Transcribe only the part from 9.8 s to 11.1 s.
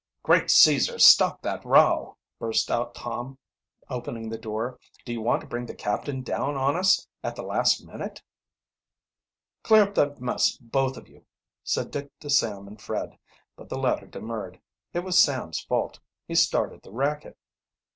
up that muss, both of